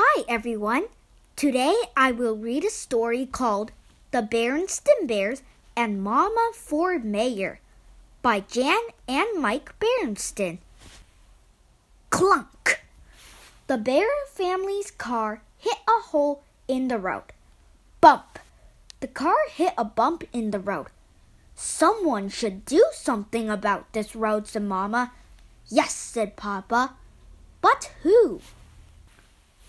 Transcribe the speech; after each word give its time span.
Hi, 0.00 0.22
everyone. 0.28 0.84
Today 1.34 1.74
I 1.96 2.12
will 2.12 2.36
read 2.36 2.64
a 2.64 2.70
story 2.70 3.26
called 3.26 3.72
The 4.12 4.22
Berenstain 4.22 5.08
Bears 5.08 5.42
and 5.76 6.00
Mama 6.00 6.52
for 6.54 7.00
Mayor 7.00 7.58
by 8.22 8.38
Jan 8.38 8.78
and 9.08 9.26
Mike 9.42 9.74
Berenstain. 9.80 10.58
Clunk! 12.10 12.84
The 13.66 13.76
bear 13.76 14.06
family's 14.28 14.92
car 14.92 15.42
hit 15.58 15.78
a 15.88 16.00
hole 16.10 16.44
in 16.68 16.86
the 16.86 16.98
road. 16.98 17.32
Bump! 18.00 18.38
The 19.00 19.08
car 19.08 19.48
hit 19.50 19.74
a 19.76 19.84
bump 19.84 20.22
in 20.32 20.52
the 20.52 20.60
road. 20.60 20.86
Someone 21.56 22.28
should 22.28 22.64
do 22.64 22.84
something 22.92 23.50
about 23.50 23.92
this 23.92 24.14
road, 24.14 24.46
said 24.46 24.62
Mama. 24.62 25.10
Yes, 25.66 25.92
said 25.92 26.36
Papa. 26.36 26.94
But 27.60 27.90
who? 28.04 28.42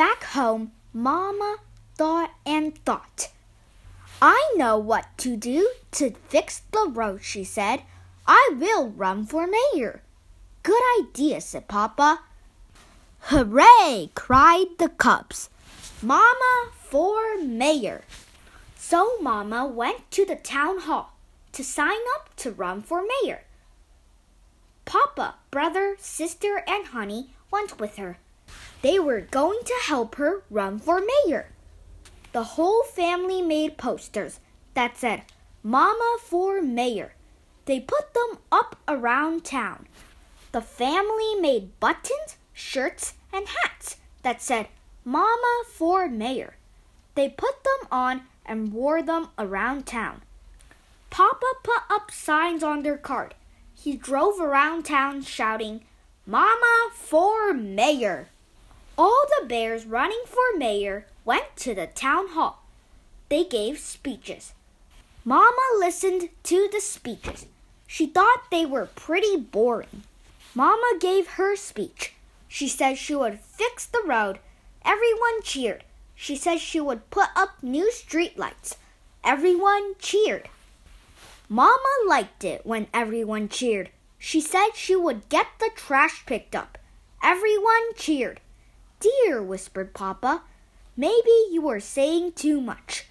Back 0.00 0.24
home, 0.32 0.72
Mama 0.94 1.58
thought 1.94 2.30
and 2.46 2.74
thought. 2.86 3.28
I 4.22 4.54
know 4.56 4.78
what 4.78 5.04
to 5.18 5.36
do 5.36 5.70
to 5.90 6.12
fix 6.30 6.62
the 6.72 6.88
road, 6.90 7.22
she 7.22 7.44
said. 7.44 7.82
I 8.26 8.54
will 8.58 8.88
run 8.88 9.26
for 9.26 9.46
mayor. 9.46 10.00
Good 10.62 10.80
idea, 10.98 11.42
said 11.42 11.68
Papa. 11.68 12.22
Hooray! 13.28 14.08
cried 14.14 14.68
the 14.78 14.88
cubs. 14.88 15.50
Mama 16.00 16.70
for 16.78 17.36
mayor. 17.36 18.04
So 18.76 19.18
Mama 19.20 19.66
went 19.66 20.10
to 20.12 20.24
the 20.24 20.36
town 20.36 20.78
hall 20.78 21.12
to 21.52 21.62
sign 21.62 22.00
up 22.16 22.34
to 22.36 22.50
run 22.50 22.80
for 22.80 23.04
mayor. 23.22 23.42
Papa, 24.86 25.34
brother, 25.50 25.96
sister, 25.98 26.64
and 26.66 26.86
Honey 26.86 27.34
went 27.50 27.78
with 27.78 27.96
her. 27.96 28.16
They 28.82 28.98
were 28.98 29.20
going 29.20 29.60
to 29.64 29.74
help 29.82 30.14
her 30.14 30.42
run 30.50 30.78
for 30.78 31.02
mayor. 31.26 31.50
The 32.32 32.44
whole 32.44 32.84
family 32.84 33.42
made 33.42 33.76
posters 33.76 34.40
that 34.74 34.96
said, 34.96 35.22
Mama 35.62 36.16
for 36.22 36.62
Mayor. 36.62 37.12
They 37.66 37.80
put 37.80 38.14
them 38.14 38.38
up 38.50 38.76
around 38.88 39.44
town. 39.44 39.86
The 40.52 40.62
family 40.62 41.34
made 41.34 41.78
buttons, 41.80 42.36
shirts, 42.54 43.14
and 43.32 43.46
hats 43.46 43.96
that 44.22 44.40
said, 44.40 44.68
Mama 45.04 45.64
for 45.68 46.08
Mayor. 46.08 46.54
They 47.14 47.28
put 47.28 47.62
them 47.64 47.88
on 47.90 48.22
and 48.46 48.72
wore 48.72 49.02
them 49.02 49.28
around 49.38 49.86
town. 49.86 50.22
Papa 51.10 51.54
put 51.62 51.82
up 51.90 52.10
signs 52.10 52.62
on 52.62 52.82
their 52.82 52.96
card. 52.96 53.34
He 53.74 53.96
drove 53.96 54.40
around 54.40 54.84
town 54.84 55.22
shouting, 55.22 55.84
Mama 56.26 56.90
for 56.94 57.52
Mayor. 57.52 58.28
All 58.98 59.24
the 59.28 59.46
bears 59.46 59.86
running 59.86 60.22
for 60.26 60.58
mayor 60.58 61.06
went 61.24 61.56
to 61.56 61.74
the 61.74 61.86
town 61.86 62.28
hall. 62.28 62.64
They 63.28 63.44
gave 63.44 63.78
speeches. 63.78 64.52
Mama 65.24 65.62
listened 65.78 66.30
to 66.44 66.68
the 66.72 66.80
speeches. 66.80 67.46
She 67.86 68.06
thought 68.06 68.50
they 68.50 68.66
were 68.66 68.86
pretty 68.86 69.36
boring. 69.36 70.02
Mama 70.54 70.98
gave 71.00 71.28
her 71.28 71.56
speech. 71.56 72.14
She 72.48 72.68
said 72.68 72.98
she 72.98 73.14
would 73.14 73.40
fix 73.40 73.86
the 73.86 74.02
road. 74.04 74.38
Everyone 74.84 75.42
cheered. 75.42 75.84
She 76.14 76.36
said 76.36 76.58
she 76.58 76.80
would 76.80 77.08
put 77.10 77.28
up 77.36 77.62
new 77.62 77.90
street 77.92 78.38
lights. 78.38 78.76
Everyone 79.22 79.94
cheered. 79.98 80.48
Mama 81.48 81.94
liked 82.06 82.44
it 82.44 82.64
when 82.64 82.86
everyone 82.92 83.48
cheered. 83.48 83.90
She 84.18 84.40
said 84.40 84.70
she 84.74 84.94
would 84.94 85.28
get 85.28 85.46
the 85.58 85.70
trash 85.74 86.24
picked 86.26 86.54
up. 86.54 86.78
Everyone 87.22 87.94
cheered. 87.96 88.40
Dear, 89.00 89.42
whispered 89.42 89.94
Papa, 89.94 90.42
maybe 90.96 91.32
you 91.50 91.66
are 91.68 91.80
saying 91.80 92.32
too 92.32 92.60
much. 92.60 93.06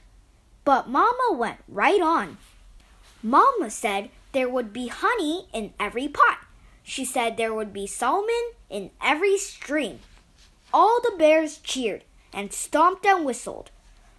But 0.63 0.87
Mama 0.87 1.33
went 1.33 1.57
right 1.67 1.99
on. 1.99 2.37
Mama 3.23 3.71
said 3.71 4.11
there 4.31 4.47
would 4.47 4.71
be 4.71 4.87
honey 4.87 5.47
in 5.51 5.73
every 5.79 6.07
pot. 6.07 6.37
She 6.83 7.03
said 7.03 7.35
there 7.37 7.53
would 7.53 7.73
be 7.73 7.87
salmon 7.87 8.51
in 8.69 8.91
every 9.01 9.37
stream. 9.37 9.99
All 10.71 11.01
the 11.01 11.15
bears 11.17 11.57
cheered 11.57 12.03
and 12.31 12.53
stomped 12.53 13.05
and 13.05 13.25
whistled. 13.25 13.71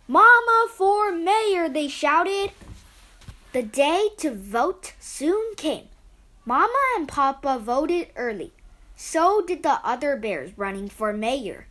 Mama 0.08 0.66
for 0.74 1.12
mayor, 1.12 1.68
they 1.68 1.86
shouted. 1.86 2.50
The 3.52 3.62
day 3.62 4.08
to 4.18 4.34
vote 4.34 4.94
soon 4.98 5.54
came. 5.54 5.86
Mama 6.44 6.80
and 6.96 7.06
Papa 7.06 7.60
voted 7.60 8.08
early. 8.16 8.52
So 9.02 9.40
did 9.40 9.62
the 9.62 9.80
other 9.82 10.14
bears 10.14 10.50
running 10.58 10.90
for 10.90 11.10
mayor. 11.14 11.66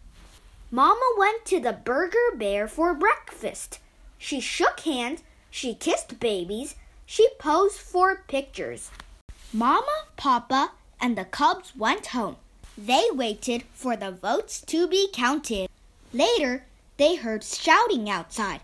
Mama 0.72 1.13
went 1.16 1.45
to 1.45 1.59
the 1.59 1.73
Burger 1.73 2.35
Bear 2.35 2.67
for 2.67 2.95
breakfast. 2.95 3.78
She 4.17 4.40
shook 4.40 4.79
hands, 4.79 5.22
she 5.51 5.75
kissed 5.75 6.19
babies, 6.19 6.75
she 7.06 7.29
posed 7.38 7.78
for 7.78 8.23
pictures. 8.28 8.90
Mama, 9.53 10.06
Papa, 10.17 10.72
and 11.00 11.16
the 11.16 11.23
cubs 11.23 11.75
went 11.78 12.07
home. 12.07 12.38
They 12.75 13.06
waited 13.13 13.63
for 13.73 13.96
the 13.96 14.11
votes 14.11 14.59
to 14.61 14.88
be 14.88 15.07
counted. 15.13 15.69
Later, 16.11 16.66
they 16.97 17.16
heard 17.16 17.44
shouting 17.44 18.09
outside. 18.09 18.61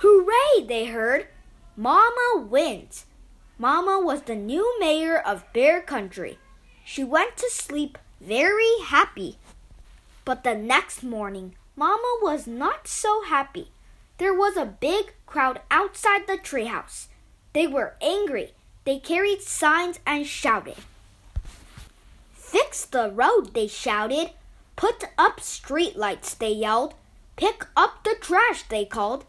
Hooray, 0.00 0.66
they 0.66 0.84
heard. 0.84 1.26
Mama 1.74 2.46
wins. 2.48 3.06
Mama 3.58 3.98
was 3.98 4.22
the 4.22 4.36
new 4.36 4.78
mayor 4.78 5.18
of 5.18 5.50
Bear 5.54 5.80
Country. 5.80 6.38
She 6.88 7.02
went 7.02 7.36
to 7.38 7.50
sleep 7.50 7.98
very 8.20 8.78
happy. 8.84 9.38
But 10.24 10.44
the 10.44 10.54
next 10.54 11.02
morning, 11.02 11.56
Mama 11.74 12.18
was 12.22 12.46
not 12.46 12.86
so 12.86 13.22
happy. 13.22 13.72
There 14.18 14.32
was 14.32 14.56
a 14.56 14.64
big 14.64 15.12
crowd 15.26 15.60
outside 15.68 16.28
the 16.28 16.38
treehouse. 16.38 17.08
They 17.54 17.66
were 17.66 17.96
angry. 18.00 18.52
They 18.84 19.00
carried 19.00 19.42
signs 19.42 19.98
and 20.06 20.28
shouted. 20.28 20.76
Fix 22.32 22.84
the 22.84 23.10
road, 23.10 23.52
they 23.52 23.66
shouted. 23.66 24.30
Put 24.76 25.04
up 25.18 25.40
street 25.40 25.96
lights, 25.96 26.34
they 26.34 26.52
yelled. 26.52 26.94
Pick 27.34 27.66
up 27.76 28.04
the 28.04 28.14
trash, 28.20 28.62
they 28.62 28.84
called. 28.84 29.24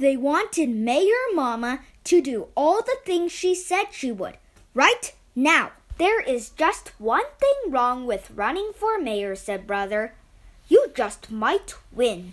They 0.00 0.16
wanted 0.16 0.70
Mayor 0.70 1.24
Mama 1.34 1.82
to 2.02 2.20
do 2.20 2.48
all 2.56 2.82
the 2.82 2.98
things 3.06 3.30
she 3.30 3.54
said 3.54 3.86
she 3.92 4.10
would, 4.10 4.38
right 4.74 5.14
now. 5.36 5.70
There 5.96 6.20
is 6.20 6.50
just 6.50 6.88
one 6.98 7.26
thing 7.38 7.70
wrong 7.70 8.04
with 8.04 8.32
running 8.34 8.72
for 8.74 8.98
mayor, 8.98 9.36
said 9.36 9.66
Brother. 9.66 10.14
You 10.68 10.90
just 10.94 11.30
might 11.30 11.74
win. 11.92 12.32